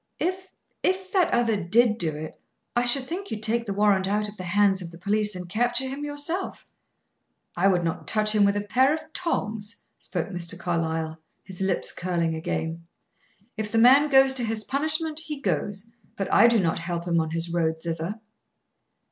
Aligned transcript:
"If 0.17 0.47
if 0.81 1.11
that 1.11 1.31
other 1.31 1.55
did 1.63 1.99
do 1.99 2.15
it, 2.15 2.41
I 2.75 2.85
should 2.85 3.03
think 3.05 3.29
you'd 3.29 3.43
take 3.43 3.67
the 3.67 3.73
warrant 3.75 4.07
out 4.07 4.27
of 4.27 4.35
the 4.35 4.45
hands 4.45 4.81
of 4.81 4.89
the 4.89 4.97
police 4.97 5.35
and 5.35 5.47
capture 5.47 5.87
him 5.87 6.03
yourself." 6.03 6.65
"I 7.55 7.67
would 7.67 7.83
not 7.83 8.07
touch 8.07 8.33
him 8.33 8.43
with 8.43 8.57
a 8.57 8.61
pair 8.61 8.95
of 8.95 9.13
tongs," 9.13 9.85
spoke 9.99 10.29
Mr. 10.29 10.57
Carlyle, 10.57 11.19
his 11.43 11.61
lips 11.61 11.91
curling 11.91 12.33
again. 12.33 12.87
"If 13.57 13.71
the 13.71 13.77
man 13.77 14.09
goes 14.09 14.33
to 14.33 14.43
his 14.43 14.63
punishment, 14.63 15.19
he 15.19 15.39
goes; 15.39 15.91
but 16.17 16.33
I 16.33 16.47
do 16.47 16.59
not 16.59 16.79
help 16.79 17.05
him 17.05 17.19
on 17.19 17.29
his 17.29 17.53
road 17.53 17.79
thither." 17.79 18.19